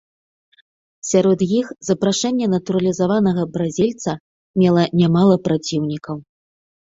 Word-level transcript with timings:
Сярод 1.09 1.39
іх, 1.59 1.67
запрашэнне 1.89 2.47
натуралізаванага 2.55 3.43
бразільца 3.57 4.11
мела 4.61 4.83
нямала 5.03 5.35
праціўнікаў. 5.49 6.15